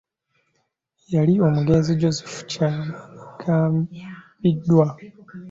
[1.13, 4.85] Yali omugenzi Joseph Kyagambiddwa.